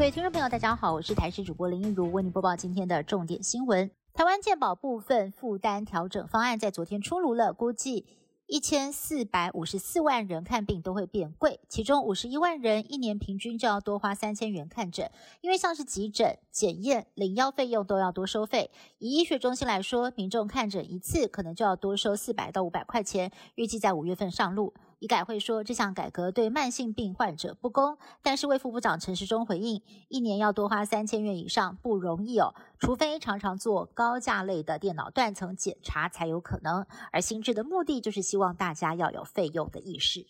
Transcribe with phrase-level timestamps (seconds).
[0.00, 3.90] 各位听众朋友，大家好，我是台视主播林一如，为您播报今天的重点新闻。
[4.14, 8.06] 台湾健保部分负担调整方案在昨天出炉了，估计
[8.46, 15.10] 一千四百五十四万人看病都会变贵，其中五十一万人一年平均就要多花三千元看诊，
[15.42, 18.70] 因为像是急诊、检验、领药费用都要多收费。
[18.96, 24.72] 以医学中心来说，民众看诊一次可能就要多收四百到五百块钱，预计在五月份上路。
[25.00, 36.84] 医改会说这项改革对慢性病患者不公，但是卫副部长陈时中回应，一年要多花三千元以上不容易哦，除非常常做高价类的电脑断层检查才有可能。
[37.12, 40.26] 而新制的目的就是希望大家要有费用的意识。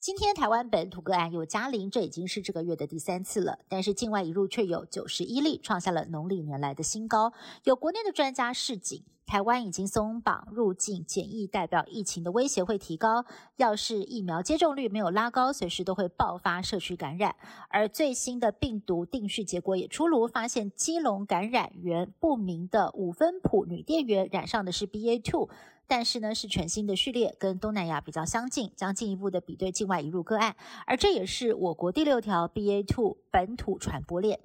[0.00, 7.34] 今天台湾本土个案有加零，这已经是这个月的第三次了，但是境外一入却有九十一例，创下了农历年来的新高。
[7.64, 9.04] 有国内的专家示警。
[9.30, 13.24] 台湾已经松绑入境检疫，代表疫情的威胁会提高。
[13.54, 17.36] 要是疫苗接种率没有拉高，随时都会爆发社区感染。
[17.68, 25.48] 而最新的病毒定序结果也出炉，发现基隆感染源不明的五分埔女店员染上的是 BA two，
[25.86, 30.56] 但是呢是全新的序列，跟东南亚比较相近，将进一步的比对境外移入个案。
[30.88, 34.40] 而这也是我国第六条 BA two 本土传播链。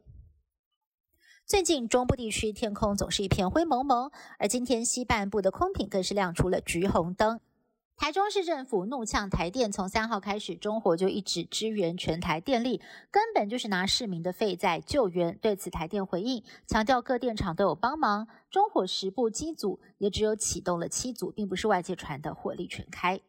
[1.48, 7.40] 最近中部地区天空总是一片灰蒙蒙，而今天西半部的空品更是亮出了橘红灯。
[7.96, 15.38] 台中市政府怒呛台电，从三号开始，中火就一直支援全台电力，根本就是拿市民的肺在救援。
[15.40, 23.22] 对此，台电回应强调，各电厂都有帮忙，中火十部机组也只有启动了七组，并不是外界传的火力全开。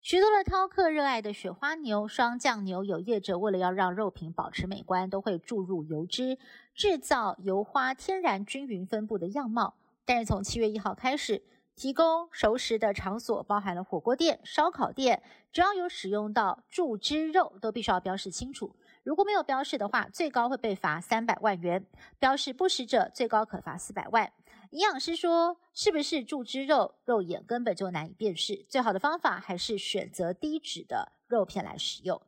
[0.00, 6.38] 许多的饕客热爱的雪花牛、霜降牛，有业者为了要让肉品保持美观，都会注入油脂，
[6.72, 9.74] 制造油花天然均匀分布的样貌。
[10.06, 11.42] 但是从七月一号开始，
[11.74, 18.76] 提供熟食的场所，包含了火锅店、烧烤店，只要有使用到注汁肉，都必须要标示清楚。
[19.08, 21.80] 如果没有标示的话，最高会被罚三百万元；
[22.18, 24.30] 标示不实者，最高可罚四百万。
[24.72, 28.66] 营养师说，是不是注汁肉，肉眼根本就难以辨识。
[28.68, 32.20] 最好的方法还是选择低脂的肉片来食用。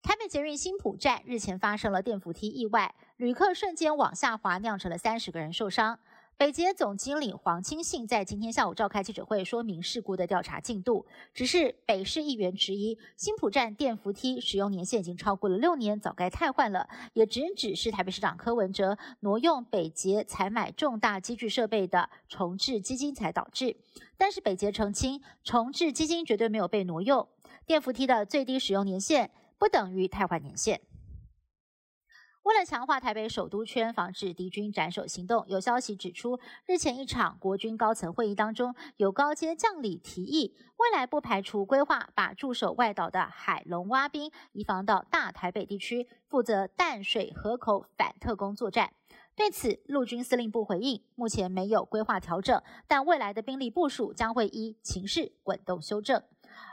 [0.00, 5.98] 台北捷运新浦站日前发生了电扶梯意外，旅客瞬间往下滑，酿成了三十个人受伤。
[6.38, 11.04] 北捷总经理黄清信在今天下午召开记者会，说明事故的调查进度。
[11.34, 16.88] 只是北市议员质疑新浦站电扶梯使用年限已经超过了六年，早该汰换了。
[17.12, 23.76] 也只指是台北市长柯文哲挪用北捷采买重大机具设备的重置基金才导致。
[24.16, 27.26] 但是北捷澄清，重置基金绝对没有被挪用。
[27.66, 30.80] 电扶梯的最低使用年限不等于汰换年限。
[32.44, 48.92] 为了强化台北首都圈，防止敌军斩首行动，有消息指出，日前一场国军高层会议当中，有高阶将领提议，未来不排除规划把驻守外岛的海龙蛙兵移防到大台北地区，负责淡水河口反特工作战。
[49.34, 56.22] 对此，陆军司令部回应，目前没有规划调整，但未来的兵力部署将会依情势滚动修正。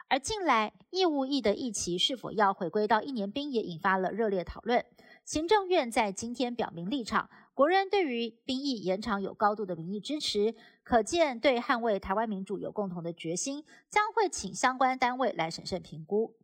[0.07, 4.83] 而近来义务役的役期是否要回归到一年兵，也引发了热烈讨论。
[5.25, 10.53] 行政院在今天表明立场，国人对于兵役延长有高度的民意支持，
[10.84, 16.36] 可见对捍卫台湾民主有共同的决心，将会请相关单位来审慎评估。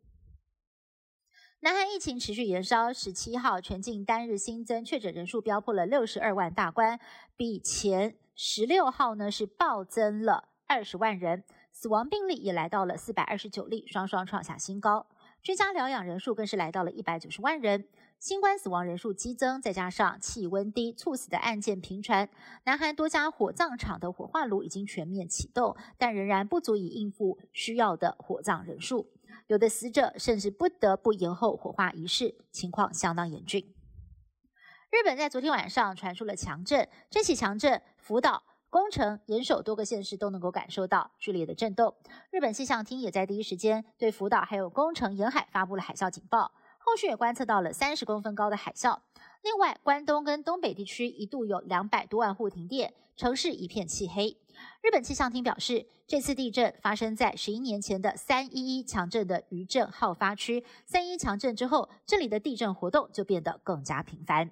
[1.59, 6.99] 南韩疫情持续延烧，十七号全境单日新增确诊人数飙破了六十二万大关，
[7.37, 15.05] 比前十六号呢是暴增了二十万人，死亡病例也来到了四百二十九例，双双创下新高。
[15.43, 17.87] 居家疗养人数更是来到了一百九十万人，
[18.19, 22.29] 新冠死亡人数激增，再加上气温低猝死的案件频传，
[22.65, 29.07] 南韩多家火葬场的火化炉已经全面启动，但仍然不足以应付需要的火葬人数，
[29.47, 33.73] 有的死者甚至不得不延后火化仪式，情况相当严峻。
[34.91, 38.43] 日本在昨天晚上传出了强震，这起强震福岛。
[38.71, 41.93] 工程严守多个县市都能够感受到剧烈的震动。
[42.31, 48.97] 日本气象厅也在第一时间对福岛还有宫城沿海发布了海啸警报，后续也观测到了三十公分高的海啸。
[49.43, 54.37] 另外，关东跟东北地区一度有两百多万户停电，城市一片漆黑。
[54.81, 60.63] 日本气象厅表示，这次地震发生在十一年前的三一一强震的余震好发区。
[60.85, 64.51] 三一强震之后，这里的地震活动就变得更加频繁。